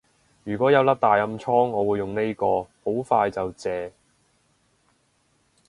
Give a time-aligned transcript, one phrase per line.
[0.45, 3.91] 如果有粒大暗瘡我會用呢個，好快就謝